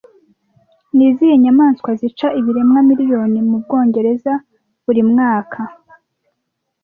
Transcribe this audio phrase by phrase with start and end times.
[0.95, 4.33] Ni izihe nyamaswa zica ibiremwa miliyoni mu Bwongereza
[4.83, 5.59] buri mwaka